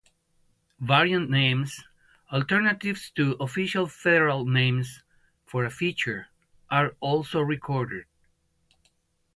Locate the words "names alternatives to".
1.29-3.33